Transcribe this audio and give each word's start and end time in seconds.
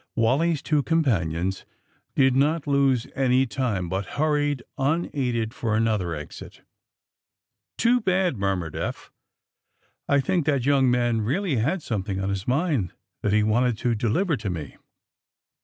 Wally 0.15 0.55
's 0.55 0.63
two 0.63 0.81
companions 0.81 1.63
did 2.15 2.35
not 2.35 2.65
lose 2.65 3.05
any 3.13 3.45
time, 3.45 3.87
but 3.87 4.07
hurried 4.17 4.63
unaided 4.75 5.53
for 5.53 5.75
another 5.75 6.15
exit. 6.15 6.61
Too 7.77 8.01
bad," 8.01 8.35
murmured 8.35 8.75
Eph. 8.75 9.11
*^I 10.09 10.23
think 10.23 10.47
that 10.47 10.65
young 10.65 10.89
man 10.89 11.21
really 11.21 11.57
had 11.57 11.83
something 11.83 12.19
on 12.19 12.29
his 12.29 12.47
mind 12.47 12.93
that 13.21 13.31
he 13.31 13.43
wanted 13.43 13.77
to 13.77 13.93
deliver 13.93 14.35
to 14.37 14.49
me. 14.49 14.75